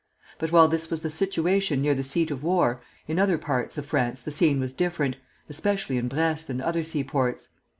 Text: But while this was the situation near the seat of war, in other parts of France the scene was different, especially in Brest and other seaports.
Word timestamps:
But 0.39 0.51
while 0.51 0.67
this 0.67 0.89
was 0.89 1.01
the 1.01 1.11
situation 1.11 1.79
near 1.79 1.93
the 1.93 2.01
seat 2.03 2.31
of 2.31 2.41
war, 2.41 2.81
in 3.07 3.19
other 3.19 3.37
parts 3.37 3.77
of 3.77 3.85
France 3.85 4.23
the 4.23 4.31
scene 4.31 4.59
was 4.59 4.73
different, 4.73 5.17
especially 5.47 5.97
in 5.97 6.07
Brest 6.07 6.49
and 6.49 6.59
other 6.59 6.81
seaports. 6.81 7.49